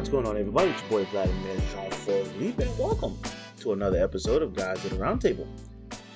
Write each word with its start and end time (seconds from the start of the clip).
What's 0.00 0.08
going 0.08 0.26
on, 0.26 0.38
everybody? 0.38 0.70
It's 0.70 0.80
your 0.80 0.88
boy 0.88 1.04
Vladimir 1.10 1.56
Jean 1.72 1.90
Philippe, 1.90 2.64
and 2.64 2.78
welcome 2.78 3.18
to 3.58 3.74
another 3.74 4.02
episode 4.02 4.40
of 4.40 4.54
Guys 4.54 4.82
at 4.82 4.92
the 4.92 4.96
Roundtable. 4.96 5.46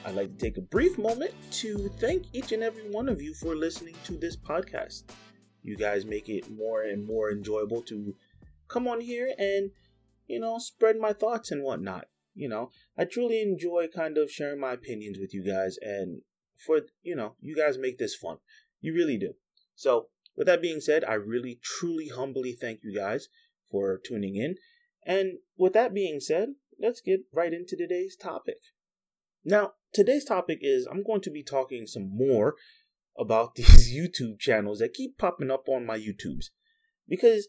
I'd 0.06 0.14
like 0.14 0.30
to 0.30 0.38
take 0.42 0.56
a 0.56 0.62
brief 0.62 0.96
moment 0.96 1.34
to 1.50 1.90
thank 1.98 2.24
each 2.32 2.52
and 2.52 2.62
every 2.62 2.88
one 2.90 3.10
of 3.10 3.20
you 3.20 3.34
for 3.34 3.54
listening 3.54 3.94
to 4.04 4.14
this 4.14 4.38
podcast. 4.38 5.02
You 5.62 5.76
guys 5.76 6.06
make 6.06 6.30
it 6.30 6.50
more 6.50 6.84
and 6.84 7.06
more 7.06 7.30
enjoyable 7.30 7.82
to 7.82 8.14
come 8.68 8.88
on 8.88 9.02
here 9.02 9.34
and, 9.36 9.70
you 10.28 10.40
know, 10.40 10.56
spread 10.56 10.96
my 10.96 11.12
thoughts 11.12 11.50
and 11.50 11.62
whatnot. 11.62 12.06
You 12.34 12.48
know, 12.48 12.70
I 12.96 13.04
truly 13.04 13.42
enjoy 13.42 13.88
kind 13.94 14.16
of 14.16 14.30
sharing 14.30 14.60
my 14.60 14.72
opinions 14.72 15.18
with 15.18 15.34
you 15.34 15.44
guys, 15.44 15.76
and 15.82 16.22
for, 16.56 16.80
you 17.02 17.14
know, 17.14 17.34
you 17.42 17.54
guys 17.54 17.76
make 17.76 17.98
this 17.98 18.14
fun. 18.14 18.38
You 18.80 18.94
really 18.94 19.18
do. 19.18 19.34
So, 19.74 20.06
with 20.36 20.46
that 20.46 20.62
being 20.62 20.80
said, 20.80 21.04
I 21.04 21.14
really, 21.14 21.60
truly, 21.62 22.08
humbly 22.08 22.52
thank 22.52 22.80
you 22.82 22.94
guys 22.94 23.28
for 23.74 24.00
tuning 24.06 24.36
in. 24.36 24.54
And 25.04 25.38
with 25.58 25.72
that 25.72 25.92
being 25.92 26.20
said, 26.20 26.50
let's 26.80 27.00
get 27.00 27.22
right 27.32 27.52
into 27.52 27.76
today's 27.76 28.16
topic. 28.16 28.58
Now, 29.44 29.72
today's 29.92 30.24
topic 30.24 30.58
is 30.62 30.86
I'm 30.86 31.02
going 31.02 31.22
to 31.22 31.30
be 31.30 31.42
talking 31.42 31.88
some 31.88 32.16
more 32.16 32.54
about 33.18 33.54
these 33.56 33.92
YouTube 33.92 34.38
channels 34.38 34.78
that 34.78 34.94
keep 34.94 35.18
popping 35.18 35.50
up 35.50 35.68
on 35.68 35.84
my 35.84 35.98
YouTubes. 35.98 36.46
Because 37.08 37.48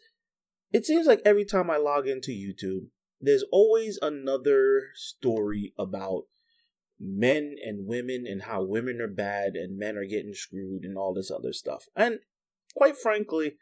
it 0.71 0.84
seems 0.84 1.05
like 1.05 1.21
every 1.23 1.45
time 1.45 1.70
I 1.70 1.77
log 1.77 2.07
into 2.07 2.32
YouTube, 2.32 2.87
there's 3.21 3.45
always 3.51 3.99
another 4.01 4.89
story 4.95 5.73
about 5.77 6.23
men 6.99 7.55
and 7.63 7.87
women 7.87 8.26
and 8.27 8.41
how 8.43 8.63
women 8.63 8.99
are 8.99 9.07
bad 9.07 9.54
and 9.54 9.77
men 9.77 9.95
are 9.95 10.05
getting 10.05 10.34
screwed 10.34 10.85
and 10.85 10.98
all 10.98 11.13
this 11.13 11.29
other 11.29 11.54
stuff. 11.54 11.85
And 11.95 12.20
quite 12.76 12.98
frankly, 12.98 13.57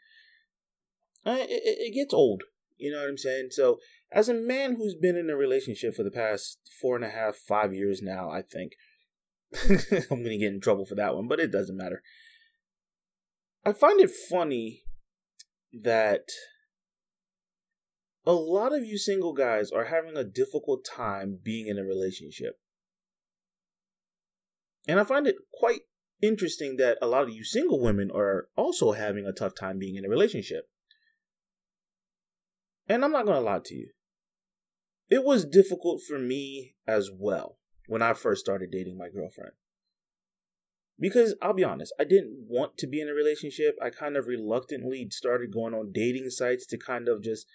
it, 1.26 1.94
gets 1.94 2.12
old. 2.12 2.44
You 2.76 2.92
know 2.92 3.00
what 3.00 3.08
I'm 3.08 3.18
saying? 3.18 3.48
So, 3.50 3.78
as 4.12 4.28
a 4.28 4.34
man 4.34 4.76
who's 4.76 4.94
been 4.94 5.16
in 5.16 5.30
a 5.30 5.36
relationship 5.36 5.94
for 5.94 6.02
the 6.02 6.10
past 6.10 6.58
four 6.80 6.96
and 6.96 7.04
a 7.04 7.10
half, 7.10 7.36
five 7.36 7.72
years 7.72 8.00
now, 8.02 8.30
I 8.30 8.42
think 8.42 8.72
I'm 10.10 10.22
going 10.22 10.24
to 10.24 10.38
get 10.38 10.52
in 10.52 10.60
trouble 10.60 10.86
for 10.86 10.94
that 10.96 11.14
one, 11.14 11.28
but 11.28 11.40
it 11.40 11.52
doesn't 11.52 11.76
matter. 11.76 12.02
I 13.64 13.72
find 13.72 14.00
it 14.00 14.10
funny 14.10 14.82
that 15.72 16.24
a 18.26 18.32
lot 18.32 18.74
of 18.74 18.84
you 18.84 18.98
single 18.98 19.32
guys 19.32 19.70
are 19.70 19.84
having 19.84 20.16
a 20.16 20.24
difficult 20.24 20.84
time 20.84 21.38
being 21.42 21.66
in 21.66 21.78
a 21.78 21.84
relationship. 21.84 22.58
And 24.86 25.00
I 25.00 25.04
find 25.04 25.26
it 25.26 25.36
quite 25.52 25.80
interesting 26.22 26.76
that 26.76 26.98
a 27.00 27.06
lot 27.06 27.24
of 27.24 27.30
you 27.30 27.44
single 27.44 27.80
women 27.80 28.10
are 28.14 28.48
also 28.56 28.92
having 28.92 29.26
a 29.26 29.32
tough 29.32 29.54
time 29.54 29.78
being 29.78 29.96
in 29.96 30.04
a 30.04 30.10
relationship. 30.10 30.68
And 32.88 33.04
I'm 33.04 33.12
not 33.12 33.26
going 33.26 33.38
to 33.38 33.44
lie 33.44 33.60
to 33.64 33.74
you. 33.74 33.90
It 35.08 35.24
was 35.24 35.44
difficult 35.44 36.02
for 36.06 36.18
me 36.18 36.74
as 36.86 37.10
well 37.12 37.58
when 37.86 38.02
I 38.02 38.14
first 38.14 38.40
started 38.40 38.70
dating 38.70 38.98
my 38.98 39.08
girlfriend. 39.08 39.52
Because 40.98 41.34
I'll 41.42 41.54
be 41.54 41.64
honest, 41.64 41.92
I 41.98 42.04
didn't 42.04 42.46
want 42.48 42.78
to 42.78 42.86
be 42.86 43.00
in 43.00 43.08
a 43.08 43.14
relationship. 43.14 43.76
I 43.82 43.90
kind 43.90 44.16
of 44.16 44.26
reluctantly 44.26 45.08
started 45.10 45.52
going 45.52 45.74
on 45.74 45.92
dating 45.92 46.30
sites 46.30 46.66
to 46.66 46.78
kind 46.78 47.08
of 47.08 47.22
just, 47.22 47.46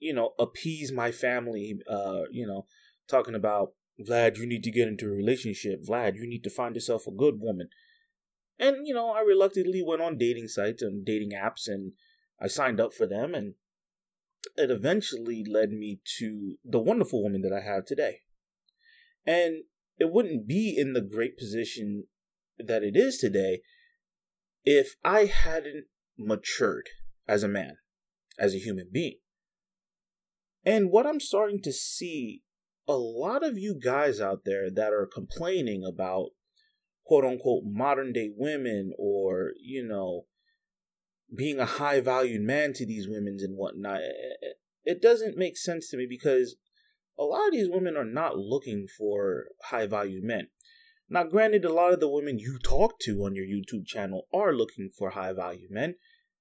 you 0.00 0.12
know, 0.12 0.32
appease 0.38 0.90
my 0.90 1.12
family. 1.12 1.78
Uh, 1.88 2.22
you 2.32 2.46
know, 2.46 2.66
talking 3.08 3.36
about 3.36 3.72
Vlad, 4.00 4.36
you 4.36 4.46
need 4.46 4.64
to 4.64 4.72
get 4.72 4.88
into 4.88 5.06
a 5.06 5.16
relationship. 5.16 5.84
Vlad, 5.84 6.16
you 6.16 6.26
need 6.26 6.42
to 6.42 6.50
find 6.50 6.74
yourself 6.74 7.06
a 7.06 7.12
good 7.12 7.40
woman. 7.40 7.68
And, 8.58 8.86
you 8.86 8.94
know, 8.94 9.12
I 9.12 9.20
reluctantly 9.20 9.82
went 9.86 10.02
on 10.02 10.18
dating 10.18 10.48
sites 10.48 10.82
and 10.82 11.04
dating 11.04 11.30
apps 11.30 11.68
and 11.68 11.92
I 12.40 12.48
signed 12.48 12.80
up 12.80 12.92
for 12.92 13.06
them 13.06 13.34
and 13.34 13.54
it 14.56 14.70
eventually 14.70 15.44
led 15.44 15.70
me 15.70 16.00
to 16.18 16.56
the 16.64 16.78
wonderful 16.78 17.22
woman 17.22 17.42
that 17.42 17.52
I 17.52 17.64
have 17.64 17.84
today. 17.84 18.20
And 19.26 19.64
it 19.98 20.12
wouldn't 20.12 20.46
be 20.46 20.74
in 20.76 20.92
the 20.92 21.00
great 21.00 21.36
position 21.36 22.04
that 22.58 22.82
it 22.82 22.96
is 22.96 23.18
today 23.18 23.60
if 24.64 24.94
I 25.04 25.26
hadn't 25.26 25.86
matured 26.18 26.88
as 27.28 27.42
a 27.42 27.48
man, 27.48 27.76
as 28.38 28.54
a 28.54 28.58
human 28.58 28.88
being. 28.92 29.18
And 30.64 30.90
what 30.90 31.06
I'm 31.06 31.20
starting 31.20 31.60
to 31.62 31.72
see 31.72 32.42
a 32.88 32.96
lot 32.96 33.44
of 33.44 33.58
you 33.58 33.78
guys 33.82 34.20
out 34.20 34.42
there 34.44 34.70
that 34.70 34.92
are 34.92 35.08
complaining 35.12 35.82
about 35.86 36.30
quote 37.04 37.24
unquote 37.24 37.64
modern 37.66 38.12
day 38.12 38.30
women 38.34 38.92
or, 38.98 39.52
you 39.62 39.86
know, 39.86 40.26
being 41.36 41.58
a 41.58 41.66
high 41.66 42.00
valued 42.00 42.42
man 42.42 42.72
to 42.74 42.86
these 42.86 43.08
women 43.08 43.38
and 43.40 43.56
whatnot, 43.56 44.00
it 44.84 45.02
doesn't 45.02 45.36
make 45.36 45.56
sense 45.56 45.88
to 45.90 45.96
me 45.96 46.06
because 46.08 46.56
a 47.18 47.24
lot 47.24 47.46
of 47.46 47.52
these 47.52 47.70
women 47.70 47.96
are 47.96 48.04
not 48.04 48.36
looking 48.36 48.86
for 48.86 49.46
high 49.66 49.86
value 49.86 50.20
men. 50.22 50.48
Now, 51.08 51.24
granted, 51.24 51.64
a 51.64 51.72
lot 51.72 51.92
of 51.92 52.00
the 52.00 52.08
women 52.08 52.38
you 52.38 52.58
talk 52.58 52.98
to 53.00 53.24
on 53.24 53.34
your 53.34 53.44
YouTube 53.44 53.86
channel 53.86 54.26
are 54.32 54.54
looking 54.54 54.90
for 54.96 55.10
high 55.10 55.32
value 55.32 55.68
men, 55.70 55.96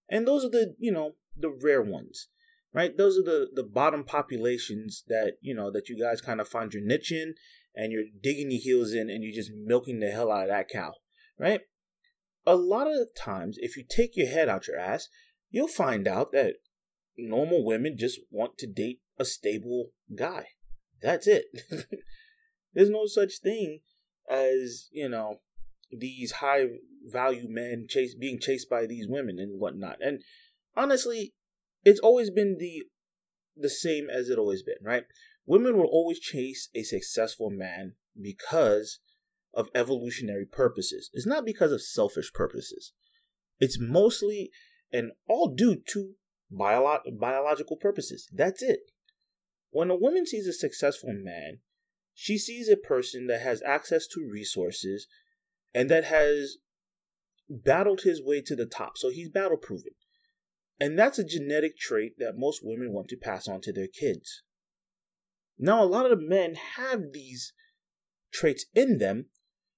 and 0.09 0.27
those 0.27 0.45
are 0.45 0.49
the, 0.49 0.75
you 0.79 0.91
know, 0.91 1.15
the 1.35 1.49
rare 1.49 1.81
ones 1.81 2.27
right? 2.73 2.97
Those 2.97 3.17
are 3.17 3.23
the 3.23 3.47
the 3.53 3.63
bottom 3.63 4.03
populations 4.03 5.03
that 5.07 5.33
you 5.41 5.53
know 5.53 5.71
that 5.71 5.89
you 5.89 5.99
guys 5.99 6.21
kind 6.21 6.41
of 6.41 6.47
find 6.47 6.73
your 6.73 6.83
niche 6.83 7.11
in, 7.11 7.35
and 7.75 7.91
you're 7.91 8.03
digging 8.21 8.51
your 8.51 8.61
heels 8.61 8.93
in, 8.93 9.09
and 9.09 9.23
you're 9.23 9.33
just 9.33 9.51
milking 9.55 9.99
the 9.99 10.09
hell 10.09 10.31
out 10.31 10.43
of 10.43 10.49
that 10.49 10.69
cow, 10.69 10.93
right? 11.39 11.61
A 12.45 12.55
lot 12.55 12.87
of 12.87 13.07
times, 13.15 13.57
if 13.59 13.77
you 13.77 13.83
take 13.87 14.15
your 14.15 14.27
head 14.27 14.49
out 14.49 14.67
your 14.67 14.77
ass, 14.77 15.07
you'll 15.49 15.67
find 15.67 16.07
out 16.07 16.31
that 16.33 16.55
normal 17.17 17.63
women 17.63 17.95
just 17.97 18.19
want 18.31 18.57
to 18.57 18.67
date 18.67 18.99
a 19.17 19.25
stable 19.25 19.91
guy. 20.15 20.47
That's 21.01 21.27
it. 21.27 21.45
There's 22.73 22.89
no 22.89 23.05
such 23.05 23.39
thing 23.41 23.79
as 24.29 24.87
you 24.91 25.09
know 25.09 25.39
these 25.91 26.31
high 26.33 26.65
value 27.05 27.47
men 27.47 27.85
chase 27.87 28.15
being 28.15 28.39
chased 28.39 28.69
by 28.69 28.85
these 28.85 29.07
women 29.07 29.37
and 29.37 29.59
whatnot. 29.59 29.97
And 30.01 30.21
honestly, 30.75 31.33
it's 31.83 31.99
always 31.99 32.29
been 32.29 32.57
the 32.59 32.83
the 33.55 33.69
same 33.69 34.09
as 34.09 34.29
it 34.29 34.39
always 34.39 34.63
been, 34.63 34.81
right? 34.81 35.03
Women 35.45 35.77
will 35.77 35.89
always 35.91 36.19
chase 36.19 36.69
a 36.73 36.83
successful 36.83 37.49
man 37.49 37.93
because 38.19 38.99
of 39.53 39.69
evolutionary 39.75 40.45
purposes. 40.45 41.09
It's 41.13 41.27
not 41.27 41.45
because 41.45 41.71
of 41.71 41.81
selfish 41.81 42.31
purposes. 42.33 42.93
It's 43.59 43.77
mostly 43.79 44.51
and 44.91 45.11
all 45.27 45.53
due 45.53 45.81
to 45.89 46.13
bio- 46.51 47.01
biological 47.19 47.77
purposes. 47.77 48.29
That's 48.31 48.61
it. 48.61 48.91
When 49.71 49.89
a 49.89 49.95
woman 49.95 50.25
sees 50.25 50.47
a 50.47 50.53
successful 50.53 51.13
man, 51.13 51.59
she 52.13 52.37
sees 52.37 52.69
a 52.69 52.77
person 52.77 53.27
that 53.27 53.41
has 53.41 53.63
access 53.63 54.05
to 54.07 54.29
resources 54.31 55.07
and 55.73 55.89
that 55.89 56.05
has 56.05 56.57
battled 57.49 58.01
his 58.01 58.21
way 58.23 58.41
to 58.41 58.55
the 58.55 58.67
top. 58.67 58.97
So 58.97 59.09
he's 59.09 59.29
battle 59.29 59.57
proven. 59.57 59.93
And 60.79 60.97
that's 60.97 61.19
a 61.19 61.23
genetic 61.23 61.77
trait 61.77 62.13
that 62.19 62.37
most 62.37 62.61
women 62.63 62.93
want 62.93 63.07
to 63.09 63.17
pass 63.17 63.47
on 63.47 63.61
to 63.61 63.73
their 63.73 63.87
kids. 63.87 64.43
Now, 65.57 65.83
a 65.83 65.85
lot 65.85 66.11
of 66.11 66.21
men 66.21 66.55
have 66.75 67.13
these 67.13 67.53
traits 68.31 68.65
in 68.73 68.97
them, 68.97 69.27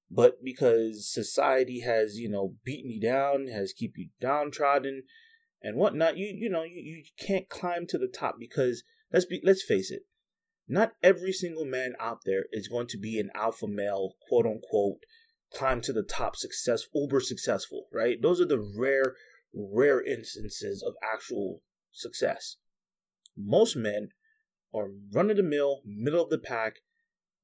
but 0.10 0.44
because 0.44 1.12
society 1.12 1.82
has, 1.82 2.18
you 2.18 2.30
know, 2.30 2.56
beaten 2.64 2.92
you 2.92 3.02
down, 3.02 3.48
has 3.48 3.74
keep 3.74 3.94
you 3.98 4.10
downtrodden 4.22 5.04
and 5.62 5.78
whatnot, 5.78 6.18
you 6.18 6.28
you 6.28 6.50
know, 6.50 6.64
you, 6.64 6.82
you 6.82 7.04
can't 7.20 7.50
climb 7.50 7.88
to 7.88 7.98
the 7.98 8.08
top 8.08 8.36
because 8.40 8.84
let's 9.12 9.26
be 9.26 9.42
let's 9.44 9.64
face 9.64 9.92
it, 9.92 10.04
not 10.68 10.94
every 11.02 11.32
single 11.32 11.66
man 11.66 11.94
out 12.00 12.20
there 12.26 12.46
is 12.52 12.68
going 12.68 12.88
to 12.88 12.98
be 12.98 13.20
an 13.20 13.30
alpha 13.36 13.68
male, 13.68 14.14
quote 14.28 14.46
unquote, 14.46 15.04
climb 15.54 15.82
to 15.82 15.94
the 15.94 16.04
top 16.04 16.36
success 16.36 16.84
uber 16.94 17.20
successful, 17.20 17.88
right? 17.92 18.22
Those 18.22 18.42
are 18.42 18.48
the 18.48 18.60
rare 18.78 19.16
rare 19.54 20.04
instances 20.04 20.84
of 20.86 20.94
actual 21.02 21.62
success. 21.92 22.58
Most 23.38 23.76
men 23.76 24.10
are 24.74 24.90
run 25.14 25.30
of 25.30 25.38
the 25.38 25.44
mill, 25.44 25.82
middle 25.86 26.24
of 26.24 26.30
the 26.30 26.38
pack. 26.38 26.76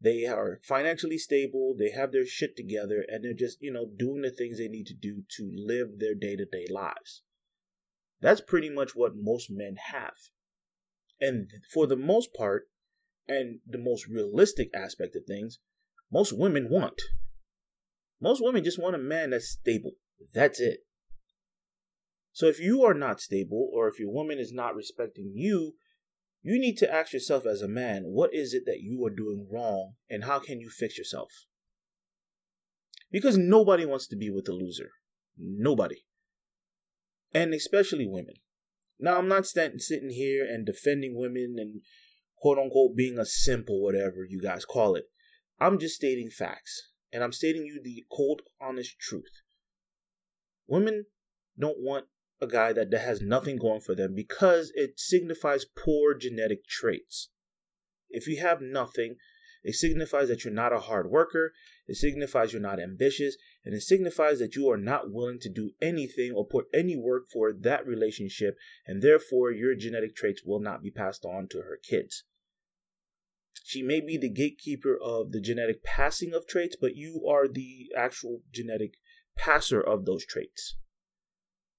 They 0.02 0.26
are 0.26 0.60
financially 0.64 1.20
stable, 1.20 1.76
they 1.78 1.92
have 1.92 2.12
their 2.12 2.26
shit 2.26 2.58
together, 2.58 3.06
and 3.08 3.24
they're 3.24 3.34
just, 3.34 3.62
you 3.62 3.72
know, 3.72 3.86
doing 3.86 4.24
the 4.24 4.32
things 4.32 4.58
they 4.58 4.68
need 4.68 4.88
to 4.88 4.96
do 4.96 5.24
to 5.38 5.52
live 5.54 6.00
their 6.00 6.16
day 6.16 6.36
to 6.36 6.46
day 6.46 6.66
lives. 6.70 7.22
That's 8.20 8.42
pretty 8.42 8.70
much 8.70 8.96
what 8.96 9.14
most 9.16 9.50
men 9.52 9.76
have. 9.92 10.16
And 11.20 11.50
for 11.72 11.86
the 11.86 11.96
most 11.96 12.34
part, 12.34 12.64
and 13.28 13.60
the 13.66 13.78
most 13.78 14.08
realistic 14.08 14.70
aspect 14.74 15.16
of 15.16 15.26
things, 15.26 15.60
most 16.12 16.34
women 16.34 16.68
want. 16.70 17.00
Most 18.20 18.44
women 18.44 18.64
just 18.64 18.82
want 18.82 18.96
a 18.96 19.00
man 19.00 19.30
that's 19.30 19.50
stable. 19.50 19.92
That's 20.34 20.60
it. 20.60 20.80
So 22.34 22.48
if 22.48 22.60
you 22.60 22.84
are 22.84 22.94
not 22.94 23.22
stable 23.22 23.70
or 23.74 23.88
if 23.88 24.00
your 24.00 24.12
woman 24.12 24.40
is 24.40 24.52
not 24.52 24.76
respecting 24.76 25.32
you, 25.36 25.76
you 26.44 26.60
need 26.60 26.78
to 26.78 26.92
ask 26.92 27.14
yourself 27.14 27.46
as 27.46 27.62
a 27.62 27.68
man, 27.68 28.04
what 28.06 28.34
is 28.34 28.54
it 28.54 28.64
that 28.66 28.82
you 28.82 29.04
are 29.06 29.12
doing 29.16 29.48
wrong 29.52 29.94
and 30.10 30.24
how 30.24 30.40
can 30.40 30.60
you 30.60 30.70
fix 30.70 30.98
yourself? 30.98 31.32
Because 33.12 33.38
nobody 33.38 33.86
wants 33.86 34.08
to 34.08 34.16
be 34.16 34.30
with 34.30 34.48
a 34.50 34.54
loser. 34.54 34.92
Nobody. 35.38 36.04
And 37.34 37.54
especially 37.54 38.08
women. 38.08 38.36
Now, 39.00 39.18
I'm 39.18 39.28
not 39.28 39.46
st- 39.46 39.82
sitting 39.82 40.12
here 40.12 40.46
and 40.46 40.66
defending 40.66 41.16
women 41.16 41.56
and 41.58 41.82
quote 42.38 42.58
unquote 42.58 42.96
being 42.96 43.18
a 43.18 43.26
simple, 43.26 43.84
whatever 43.84 44.26
you 44.28 44.42
guys 44.42 44.66
call 44.66 44.96
it. 44.96 45.06
I'm 45.60 45.78
just 45.78 45.96
stating 45.96 46.30
facts. 46.30 46.90
And 47.14 47.24
I'm 47.24 47.34
stating 47.34 47.66
you 47.66 47.82
the 47.84 48.04
cold, 48.16 48.42
honest 48.62 48.98
truth. 49.00 49.42
Women 50.68 51.06
don't 51.60 51.80
want 51.80 52.06
a 52.42 52.48
guy 52.48 52.74
that, 52.74 52.90
that 52.92 53.02
has 53.02 53.22
nothing 53.22 53.58
going 53.58 53.82
for 53.82 53.96
them 53.96 54.14
because 54.16 54.72
it 54.76 55.00
signifies 55.00 55.66
poor 55.66 56.16
genetic 56.16 56.66
traits. 56.68 57.30
If 58.10 58.28
you 58.28 58.42
have 58.42 58.62
nothing, 58.62 59.16
it 59.64 59.76
signifies 59.76 60.28
that 60.30 60.44
you're 60.44 60.54
not 60.54 60.74
a 60.74 60.80
hard 60.80 61.10
worker, 61.10 61.54
it 61.88 61.96
signifies 61.96 62.52
you're 62.52 62.62
not 62.62 62.82
ambitious, 62.82 63.38
and 63.64 63.76
it 63.76 63.82
signifies 63.82 64.40
that 64.40 64.56
you 64.56 64.70
are 64.70 64.78
not 64.78 65.12
willing 65.12 65.40
to 65.40 65.50
do 65.50 65.72
anything 65.82 66.32
or 66.32 66.46
put 66.46 66.66
any 66.74 66.96
work 66.96 67.24
for 67.32 67.54
that 67.54 67.86
relationship, 67.86 68.56
and 68.88 69.02
therefore 69.02 69.52
your 69.52 69.76
genetic 69.76 70.16
traits 70.16 70.42
will 70.44 70.60
not 70.60 70.82
be 70.82 70.90
passed 70.90 71.26
on 71.26 71.48
to 71.50 71.60
her 71.60 71.78
kids. 71.82 72.24
She 73.64 73.84
may 73.84 74.02
be 74.02 74.18
the 74.18 74.30
gatekeeper 74.30 74.98
of 74.98 75.32
the 75.32 75.40
genetic 75.40 75.84
passing 75.84 76.34
of 76.34 76.48
traits, 76.48 76.76
but 76.80 76.96
you 76.96 77.26
are 77.30 77.48
the 77.48 77.90
actual 77.96 78.42
genetic 78.52 78.96
passer 79.38 79.80
of 79.80 80.06
those 80.06 80.26
traits. 80.26 80.76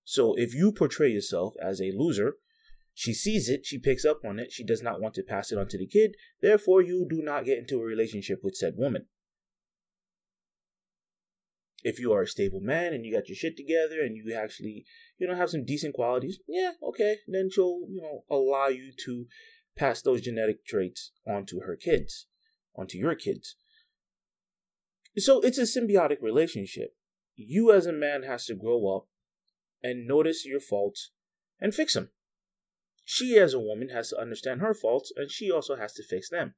So 0.05 0.35
if 0.37 0.55
you 0.55 0.73
portray 0.73 1.11
yourself 1.11 1.55
as 1.63 1.81
a 1.81 1.93
loser, 1.97 2.37
she 2.95 3.15
sees 3.15 3.49
it, 3.49 3.65
she 3.65 3.79
picks 3.79 4.05
up 4.05 4.21
on 4.25 4.39
it, 4.39 4.53
she 4.53 4.65
does 4.65 4.83
not 4.83 5.01
want 5.01 5.15
to 5.15 5.23
pass 5.23 5.51
it 5.51 5.59
on 5.59 5.69
to 5.69 5.79
the 5.79 5.87
kid, 5.87 6.15
therefore 6.41 6.83
you 6.83 7.07
do 7.09 7.23
not 7.23 7.45
get 7.45 7.59
into 7.59 7.81
a 7.81 7.85
relationship 7.85 8.41
with 8.43 8.57
said 8.57 8.75
woman. 8.77 9.07
If 11.85 11.99
you 11.99 12.13
are 12.13 12.23
a 12.23 12.29
stable 12.29 12.61
man 12.61 12.93
and 12.93 13.05
you 13.05 13.13
got 13.13 13.29
your 13.29 13.37
shit 13.37 13.57
together 13.57 14.03
and 14.03 14.17
you 14.17 14.37
actually, 14.37 14.85
you 15.19 15.27
know, 15.27 15.35
have 15.35 15.51
some 15.51 15.65
decent 15.65 15.95
qualities, 15.95 16.39
yeah, 16.47 16.73
okay, 16.83 17.17
then 17.27 17.49
she'll, 17.51 17.81
you 17.89 18.01
know, 18.01 18.25
allow 18.31 18.69
you 18.69 18.93
to 19.05 19.27
pass 19.77 20.03
those 20.03 20.21
genetic 20.21 20.65
traits 20.65 21.13
onto 21.27 21.61
her 21.61 21.77
kids, 21.77 22.27
onto 22.77 22.99
your 22.99 23.15
kids. 23.15 23.57
So 25.17 25.41
it's 25.41 25.59
a 25.59 25.63
symbiotic 25.63 26.19
relationship. 26.21 26.95
You 27.35 27.73
as 27.73 27.87
a 27.87 27.93
man 27.93 28.23
has 28.23 28.47
to 28.47 28.55
grow 28.55 28.97
up 28.97 29.07
and 29.83 30.07
notice 30.07 30.47
your 30.47 30.61
faults 30.61 31.11
and 31.61 31.75
fix 31.75 31.95
them. 31.95 32.11
She 33.05 33.37
as 33.37 33.55
a 33.55 33.61
woman 33.61 33.89
has 33.89 34.11
to 34.11 34.21
understand 34.21 34.61
her 34.61 34.75
faults 34.75 35.13
and 35.15 35.31
she 35.31 35.51
also 35.51 35.77
has 35.77 35.93
to 35.95 36.05
fix 36.05 36.31
them. 36.31 36.55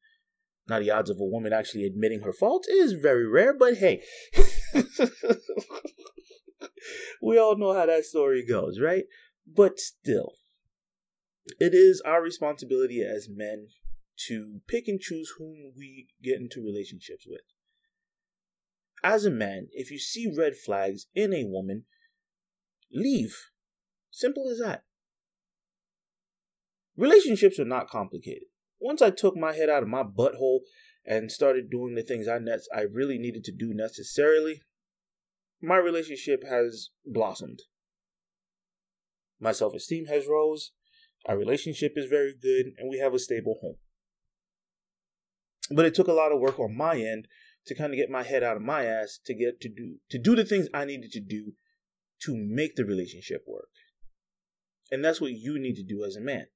Now 0.68 0.78
the 0.78 0.90
odds 0.90 1.10
of 1.10 1.20
a 1.20 1.24
woman 1.24 1.52
actually 1.52 1.84
admitting 1.84 2.20
her 2.20 2.32
faults 2.32 2.68
is 2.68 2.92
very 2.92 3.26
rare, 3.26 3.54
but 3.56 3.76
hey. 3.76 4.02
we 7.22 7.38
all 7.38 7.56
know 7.56 7.74
how 7.74 7.86
that 7.86 8.04
story 8.04 8.44
goes, 8.46 8.80
right? 8.80 9.04
But 9.46 9.78
still, 9.78 10.32
it 11.58 11.74
is 11.74 12.00
our 12.04 12.22
responsibility 12.22 13.02
as 13.02 13.28
men 13.30 13.68
to 14.28 14.60
pick 14.66 14.88
and 14.88 15.00
choose 15.00 15.34
whom 15.38 15.72
we 15.76 16.08
get 16.22 16.40
into 16.40 16.64
relationships 16.64 17.26
with. 17.28 17.42
As 19.02 19.24
a 19.26 19.30
man, 19.30 19.68
if 19.72 19.90
you 19.90 19.98
see 19.98 20.32
red 20.34 20.56
flags 20.56 21.06
in 21.14 21.34
a 21.34 21.44
woman, 21.44 21.84
leave. 22.92 23.36
Simple 24.10 24.48
as 24.50 24.58
that. 24.58 24.84
Relationships 26.96 27.58
are 27.58 27.64
not 27.64 27.88
complicated. 27.88 28.44
Once 28.80 29.02
I 29.02 29.10
took 29.10 29.36
my 29.36 29.52
head 29.52 29.68
out 29.68 29.82
of 29.82 29.88
my 29.88 30.02
butthole 30.02 30.60
and 31.04 31.30
started 31.30 31.70
doing 31.70 31.94
the 31.94 32.02
things 32.02 32.28
I 32.28 32.38
ne- 32.38 32.56
I 32.74 32.82
really 32.82 33.18
needed 33.18 33.44
to 33.44 33.52
do 33.52 33.72
necessarily, 33.74 34.62
my 35.60 35.76
relationship 35.76 36.44
has 36.48 36.90
blossomed. 37.04 37.60
My 39.40 39.52
self-esteem 39.52 40.06
has 40.06 40.26
rose, 40.28 40.72
our 41.26 41.36
relationship 41.36 41.94
is 41.96 42.06
very 42.06 42.34
good, 42.40 42.66
and 42.78 42.88
we 42.88 42.98
have 42.98 43.14
a 43.14 43.18
stable 43.18 43.58
home. 43.60 43.76
But 45.70 45.86
it 45.86 45.94
took 45.94 46.08
a 46.08 46.12
lot 46.12 46.32
of 46.32 46.40
work 46.40 46.60
on 46.60 46.76
my 46.76 46.96
end 46.96 47.26
to 47.66 47.74
kind 47.74 47.92
of 47.92 47.98
get 47.98 48.10
my 48.10 48.22
head 48.22 48.42
out 48.42 48.56
of 48.56 48.62
my 48.62 48.84
ass 48.84 49.18
to 49.24 49.34
get 49.34 49.60
to 49.62 49.68
do 49.68 49.96
to 50.10 50.18
do 50.18 50.36
the 50.36 50.44
things 50.44 50.68
I 50.74 50.84
needed 50.84 51.10
to 51.12 51.20
do 51.20 51.54
to 52.26 52.36
make 52.36 52.76
the 52.76 52.84
relationship 52.84 53.44
work. 53.46 53.70
And 54.90 55.04
that's 55.04 55.20
what 55.20 55.32
you 55.32 55.58
need 55.58 55.76
to 55.76 55.82
do 55.82 56.04
as 56.04 56.16
a 56.16 56.20
man. 56.20 56.46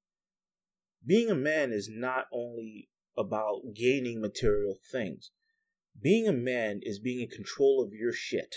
Being 1.05 1.31
a 1.31 1.35
man 1.35 1.73
is 1.73 1.89
not 1.91 2.27
only 2.33 2.89
about 3.17 3.75
gaining 3.75 4.21
material 4.21 4.77
things. 4.93 5.31
Being 6.01 6.29
a 6.29 6.33
man 6.33 6.81
is 6.83 7.01
being 7.01 7.21
in 7.21 7.29
control 7.29 7.83
of 7.85 7.93
your 7.93 8.13
shit, 8.13 8.57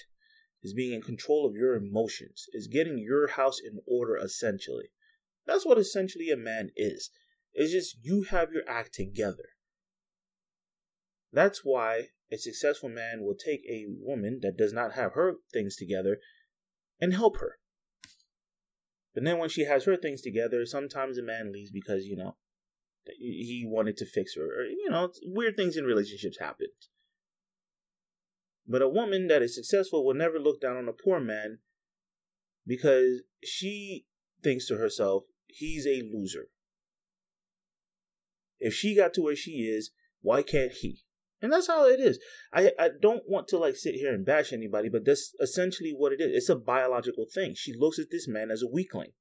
is 0.62 0.74
being 0.74 0.94
in 0.94 1.02
control 1.02 1.48
of 1.48 1.56
your 1.56 1.76
emotions, 1.76 2.46
is 2.54 2.68
getting 2.68 3.00
your 3.00 3.30
house 3.30 3.58
in 3.60 3.80
order 3.88 4.18
essentially. 4.18 4.90
That's 5.48 5.66
what 5.66 5.80
essentially 5.80 6.30
a 6.30 6.38
man 6.38 6.70
is. 6.76 7.10
It's 7.54 7.72
just 7.72 7.98
you 8.02 8.24
have 8.30 8.52
your 8.54 8.64
act 8.68 8.94
together. 8.94 9.50
That's 11.34 11.62
why 11.64 12.10
a 12.32 12.38
successful 12.38 12.90
man 12.90 13.24
will 13.24 13.36
take 13.36 13.62
a 13.68 13.86
woman 13.88 14.40
that 14.44 14.58
does 14.58 14.74
not 14.74 14.94
have 14.94 15.14
her 15.14 15.34
things 15.52 15.76
together 15.76 16.18
and 17.02 17.14
help 17.14 17.38
her. 17.40 17.58
But 19.14 19.26
then 19.26 19.40
when 19.40 19.50
she 19.50 19.66
has 19.66 19.84
her 19.86 19.98
things 19.98 20.22
together, 20.22 20.66
sometimes 20.66 21.18
a 21.18 21.24
man 21.24 21.52
leaves 21.52 21.72
because, 21.72 22.06
you 22.06 22.16
know, 22.16 22.38
he 23.18 23.66
wanted 23.68 23.98
to 23.98 24.06
fix 24.06 24.36
her. 24.36 24.44
Or, 24.44 24.64
you 24.64 24.90
know, 24.90 25.12
weird 25.24 25.56
things 25.56 25.76
in 25.76 25.84
relationships 25.84 26.38
happen. 26.40 26.68
But 28.68 28.82
a 28.82 28.88
woman 28.88 29.28
that 29.28 29.42
is 29.42 29.56
successful 29.56 30.06
will 30.06 30.14
never 30.14 30.40
look 30.40 30.62
down 30.62 30.78
on 30.78 30.88
a 30.88 30.94
poor 30.94 31.20
man 31.20 31.58
because 32.66 33.24
she 33.44 34.06
thinks 34.44 34.68
to 34.68 34.78
herself, 34.78 35.24
he's 35.48 35.86
a 35.86 36.04
loser. 36.14 36.48
If 38.60 38.74
she 38.74 38.96
got 38.96 39.14
to 39.16 39.22
where 39.22 39.36
she 39.36 39.52
is, 39.52 39.92
why 40.22 40.44
can't 40.44 40.72
he? 40.72 41.02
And 41.42 41.52
that's 41.52 41.68
how 41.68 41.88
it 41.88 42.00
is. 42.00 42.20
I, 42.54 42.72
I 42.80 42.90
don't 43.02 43.24
want 43.28 43.48
to 43.50 43.58
like 43.58 43.76
sit 43.76 43.96
here 43.96 44.14
and 44.14 44.26
bash 44.26 44.54
anybody, 44.54 44.90
but 44.90 45.06
that's 45.06 45.34
essentially 45.40 45.94
what 45.96 46.14
it 46.14 46.22
is. 46.22 46.32
It's 46.34 46.50
a 46.50 46.56
biological 46.56 47.26
thing. 47.34 47.56
She 47.56 47.74
looks 47.74 47.98
at 47.98 48.12
this 48.12 48.28
man 48.28 48.52
as 48.52 48.62
a 48.62 48.68
weakling. 48.68 49.14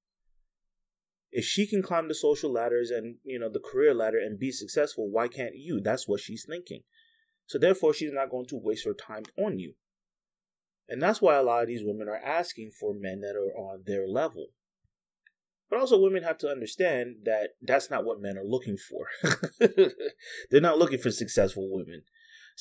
If 1.32 1.44
she 1.44 1.66
can 1.66 1.82
climb 1.82 2.08
the 2.08 2.14
social 2.14 2.52
ladders 2.52 2.90
and, 2.90 3.16
you 3.24 3.38
know, 3.38 3.48
the 3.48 3.60
career 3.60 3.94
ladder 3.94 4.18
and 4.18 4.38
be 4.38 4.50
successful, 4.50 5.08
why 5.10 5.28
can't 5.28 5.54
you? 5.54 5.80
That's 5.80 6.06
what 6.06 6.20
she's 6.20 6.44
thinking. 6.46 6.82
So 7.46 7.58
therefore 7.58 7.94
she's 7.94 8.12
not 8.12 8.30
going 8.30 8.46
to 8.48 8.60
waste 8.62 8.84
her 8.84 8.94
time 8.94 9.22
on 9.38 9.58
you. 9.58 9.74
And 10.88 11.00
that's 11.00 11.22
why 11.22 11.36
a 11.36 11.42
lot 11.42 11.62
of 11.62 11.68
these 11.68 11.84
women 11.84 12.08
are 12.08 12.16
asking 12.16 12.72
for 12.78 12.92
men 12.92 13.20
that 13.20 13.36
are 13.36 13.56
on 13.56 13.84
their 13.86 14.08
level. 14.08 14.48
But 15.70 15.78
also, 15.78 16.00
women 16.00 16.24
have 16.24 16.38
to 16.38 16.48
understand 16.48 17.18
that 17.24 17.50
that's 17.62 17.90
not 17.90 18.04
what 18.04 18.20
men 18.20 18.36
are 18.36 18.44
looking 18.44 18.76
for. 18.76 19.06
They're 20.50 20.60
not 20.60 20.78
looking 20.78 20.98
for 20.98 21.12
successful 21.12 21.70
women. 21.70 22.02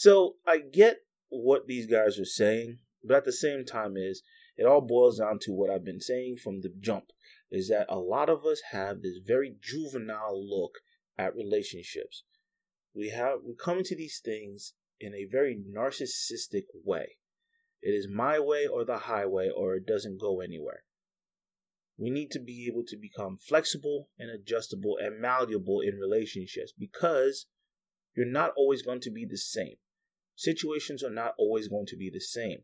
So 0.01 0.38
I 0.48 0.60
get 0.60 1.00
what 1.27 1.68
these 1.68 1.86
guys 1.86 2.18
are 2.20 2.24
saying, 2.24 2.77
but 3.03 3.18
at 3.18 3.25
the 3.25 3.34
same 3.34 3.65
time, 3.65 3.98
is 3.98 4.24
it 4.56 4.63
all 4.65 4.79
boils 4.79 5.20
down 5.20 5.39
to 5.39 5.51
what 5.51 5.70
I've 5.70 5.84
been 5.84 6.00
saying 6.00 6.38
from 6.41 6.62
the 6.62 6.72
jump 6.79 7.08
is 7.51 7.68
that 7.68 7.86
a 7.89 8.00
lot 8.00 8.29
of 8.29 8.46
us 8.46 8.62
have 8.72 9.01
this 9.01 9.18
very 9.22 9.58
juvenile 9.62 10.41
look 10.41 10.75
at 11.18 11.36
relationships. 11.36 12.24
We 12.96 13.10
have 13.10 13.39
we 13.46 13.56
come 13.62 13.79
into 13.79 13.94
these 13.94 14.22
things 14.24 14.74
in 15.01 15.13
a 15.13 15.27
very 15.29 15.60
narcissistic 15.70 16.68
way. 16.86 17.18
It 17.82 17.89
is 17.89 18.08
my 18.10 18.39
way 18.39 18.65
or 18.68 18.86
the 18.86 19.00
highway, 19.00 19.50
or 19.53 19.75
it 19.75 19.86
doesn't 19.86 20.22
go 20.22 20.39
anywhere. 20.39 20.84
We 21.98 22.10
need 22.10 22.32
to 22.32 22.39
be 22.39 22.70
able 22.72 22.86
to 22.88 22.96
become 22.96 23.36
flexible 23.36 24.08
and 24.18 24.32
adjustable 24.32 24.98
and 24.98 25.20
malleable 25.20 25.82
in 25.82 26.00
relationships 26.00 26.72
because 26.72 27.48
you're 28.15 28.25
not 28.25 28.53
always 28.56 28.82
going 28.82 29.01
to 29.01 29.12
be 29.12 29.25
the 29.25 29.38
same. 29.38 29.75
Situations 30.39 31.03
are 31.03 31.10
not 31.10 31.34
always 31.38 31.67
going 31.67 31.86
to 31.88 31.98
be 31.98 32.10
the 32.10 32.22
same. 32.22 32.60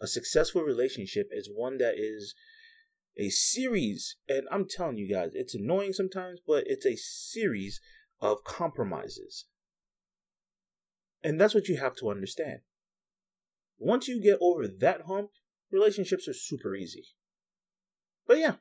A 0.00 0.06
successful 0.06 0.62
relationship 0.62 1.28
is 1.30 1.50
one 1.54 1.76
that 1.76 1.96
is 1.98 2.34
a 3.18 3.28
series, 3.28 4.16
and 4.30 4.48
I'm 4.50 4.66
telling 4.66 4.96
you 4.96 5.12
guys, 5.12 5.32
it's 5.34 5.54
annoying 5.54 5.92
sometimes, 5.92 6.40
but 6.46 6.64
it's 6.66 6.86
a 6.86 6.96
series 6.96 7.82
of 8.18 8.44
compromises. 8.44 9.44
And 11.22 11.38
that's 11.38 11.54
what 11.54 11.68
you 11.68 11.76
have 11.76 11.96
to 11.96 12.08
understand. 12.08 12.60
Once 13.78 14.08
you 14.08 14.18
get 14.18 14.38
over 14.40 14.66
that 14.66 15.02
hump, 15.02 15.32
relationships 15.70 16.26
are 16.26 16.32
super 16.32 16.74
easy. 16.74 17.08
But 18.26 18.38
yeah, 18.38 18.54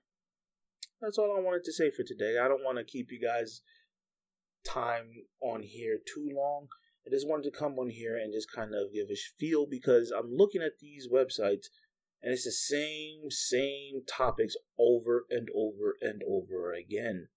that's 1.01 1.17
all 1.17 1.33
I 1.37 1.39
wanted 1.39 1.63
to 1.63 1.71
say 1.71 1.89
for 1.89 2.03
today. 2.03 2.37
I 2.37 2.49
don't 2.49 2.65
want 2.65 2.79
to 2.79 2.83
keep 2.83 3.13
you 3.13 3.21
guys 3.25 3.61
time 4.65 5.07
on 5.41 5.61
here 5.63 5.99
too 6.05 6.29
long. 6.35 6.67
I 7.05 7.09
just 7.09 7.27
wanted 7.27 7.51
to 7.51 7.57
come 7.57 7.79
on 7.79 7.89
here 7.89 8.15
and 8.15 8.33
just 8.33 8.51
kind 8.51 8.75
of 8.75 8.93
give 8.93 9.09
a 9.09 9.15
feel 9.39 9.65
because 9.65 10.11
I'm 10.11 10.31
looking 10.31 10.61
at 10.61 10.79
these 10.79 11.07
websites 11.11 11.67
and 12.21 12.33
it's 12.33 12.45
the 12.45 12.51
same, 12.51 13.31
same 13.31 14.03
topics 14.07 14.55
over 14.79 15.25
and 15.29 15.49
over 15.55 15.95
and 16.01 16.21
over 16.27 16.73
again. 16.73 17.29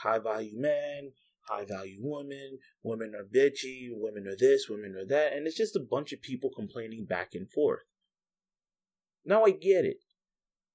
High 0.00 0.20
value 0.20 0.58
men, 0.60 1.12
high 1.48 1.64
value 1.64 1.98
women, 2.00 2.58
women 2.82 3.14
are 3.14 3.24
bitchy, 3.24 3.88
women 3.90 4.26
are 4.28 4.36
this, 4.38 4.68
women 4.68 4.94
are 4.94 5.06
that, 5.06 5.32
and 5.32 5.46
it's 5.46 5.56
just 5.56 5.74
a 5.76 5.80
bunch 5.80 6.12
of 6.12 6.22
people 6.22 6.50
complaining 6.54 7.06
back 7.06 7.34
and 7.34 7.50
forth. 7.50 7.82
Now 9.24 9.44
I 9.44 9.50
get 9.50 9.84
it 9.84 9.98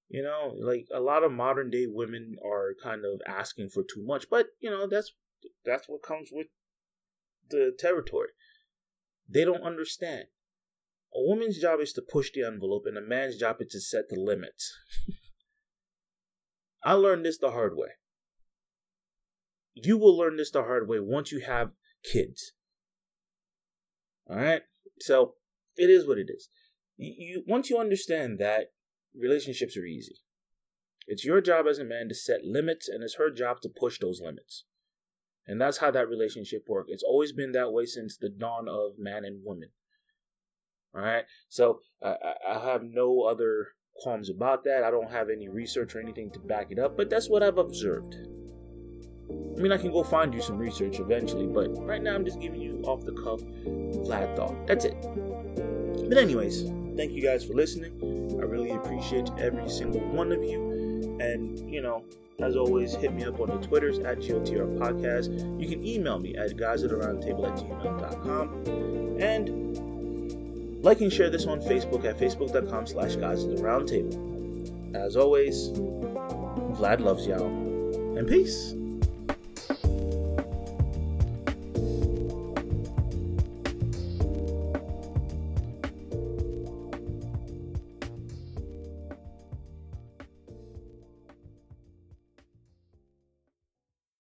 You 0.10 0.24
know, 0.24 0.54
like 0.60 0.88
a 0.94 1.00
lot 1.00 1.24
of 1.24 1.32
modern 1.32 1.70
day 1.70 1.86
women 1.88 2.36
are 2.46 2.76
kind 2.84 3.06
of 3.06 3.22
asking 3.26 3.70
for 3.70 3.84
too 3.84 4.04
much, 4.04 4.30
but 4.30 4.48
you 4.60 4.70
know, 4.70 4.88
that's 4.88 5.14
that's 5.66 5.88
what 5.88 6.04
comes 6.04 6.30
with 6.32 6.48
the 7.52 7.76
territory. 7.78 8.30
They 9.30 9.46
don't 9.46 9.64
understand. 9.64 10.26
A 11.14 11.22
woman's 11.22 11.60
job 11.60 11.80
is 11.80 11.94
to 11.94 12.02
push 12.02 12.32
the 12.34 12.44
envelope, 12.44 12.84
and 12.86 12.98
a 12.98 13.02
man's 13.02 13.38
job 13.38 13.58
is 13.60 13.68
to 13.70 13.82
set 13.82 14.10
the 14.10 14.20
limits. 14.20 14.74
I 16.84 16.94
learned 16.94 17.26
this 17.26 17.38
the 17.38 17.52
hard 17.52 17.76
way. 17.76 17.90
You 19.74 19.98
will 19.98 20.18
learn 20.18 20.38
this 20.38 20.52
the 20.52 20.64
hard 20.64 20.88
way 20.88 21.00
once 21.00 21.32
you 21.32 21.42
have 21.42 21.72
kids. 22.04 22.54
All 24.30 24.38
right? 24.38 24.62
So, 25.00 25.36
it 25.76 25.90
is 25.90 26.08
what 26.08 26.18
it 26.18 26.30
is. 26.30 26.50
You, 26.98 27.44
once 27.48 27.70
you 27.70 27.78
understand 27.78 28.40
that 28.40 28.72
relationships 29.20 29.78
are 29.78 29.86
easy. 29.86 30.16
It's 31.08 31.26
your 31.26 31.42
job 31.42 31.66
as 31.68 31.80
a 31.80 31.84
man 31.84 32.10
to 32.10 32.16
set 32.16 32.44
limits 32.44 32.88
and 32.88 33.04
it's 33.04 33.16
her 33.16 33.32
job 33.32 33.62
to 33.62 33.70
push 33.70 34.00
those 34.00 34.22
limits. 34.24 34.66
And 35.48 35.60
that's 35.60 35.78
how 35.78 35.92
that 35.92 36.10
relationship 36.10 36.64
works. 36.68 36.90
It's 36.92 37.04
always 37.04 37.32
been 37.32 37.52
that 37.54 37.72
way 37.72 37.86
since 37.86 38.18
the 38.18 38.30
dawn 38.30 38.68
of 38.68 38.98
man 38.98 39.26
and 39.26 39.44
woman. 39.44 39.70
All 40.94 41.02
right. 41.02 41.26
So 41.50 41.80
I, 42.04 42.16
I 42.48 42.60
have 42.60 42.84
no 42.84 43.24
other 43.24 43.70
qualms 43.96 44.30
about 44.30 44.64
that. 44.66 44.84
I 44.84 44.92
don't 44.92 45.12
have 45.12 45.30
any 45.30 45.48
research 45.50 45.96
or 45.96 46.00
anything 46.00 46.32
to 46.32 46.40
back 46.40 46.72
it 46.72 46.80
up, 46.80 46.96
but 46.96 47.10
that's 47.10 47.30
what 47.30 47.44
I've 47.44 47.58
observed. 47.58 48.16
I 49.58 49.62
mean, 49.62 49.72
I 49.72 49.78
can 49.78 49.92
go 49.92 50.04
find 50.04 50.34
you 50.34 50.42
some 50.42 50.58
research 50.58 51.00
eventually, 51.00 51.48
but 51.48 51.70
right 51.86 52.02
now 52.02 52.16
I'm 52.16 52.26
just 52.26 52.40
giving 52.40 52.62
you 52.62 52.82
off 52.86 53.06
the 53.06 53.14
cuff, 53.14 53.42
flat 54.06 54.36
thought. 54.36 54.68
That's 54.68 54.86
it. 54.86 54.96
But, 56.10 56.18
anyways, 56.18 56.64
thank 56.98 57.12
you 57.12 57.22
guys 57.22 57.46
for 57.46 57.54
listening. 57.54 58.38
I 58.42 58.44
really 58.44 58.72
appreciate 58.72 59.30
every 59.38 59.70
single 59.70 60.02
one 60.02 60.32
of 60.32 60.44
you. 60.44 60.71
And, 61.04 61.72
you 61.72 61.82
know, 61.82 62.04
as 62.40 62.56
always, 62.56 62.96
hit 62.96 63.14
me 63.14 63.24
up 63.26 63.40
on 63.40 63.50
the 63.50 63.68
Twitters 63.68 64.00
at 64.00 64.20
GOTR 64.20 64.78
Podcast. 64.78 65.62
You 65.62 65.70
can 65.70 65.86
email 65.86 66.20
me 66.20 66.36
at 66.36 66.54
guys 66.54 66.84
at 66.84 66.90
the 66.90 66.96
roundtable 66.96 67.48
at 67.48 67.58
gmail.com. 67.58 69.22
And 69.22 70.84
like 70.84 71.02
and 71.02 71.14
share 71.14 71.30
this 71.30 71.46
on 71.46 71.62
Facebook 71.62 72.06
at 72.06 72.18
facebook.com 72.18 72.88
slash 72.88 73.16
guys 73.16 73.44
at 73.44 73.52
the. 73.58 74.96
As 74.96 75.16
always, 75.16 75.70
Vlad 75.70 77.00
loves 77.00 77.28
y'all, 77.28 77.46
and 78.18 78.28
peace. 78.28 78.74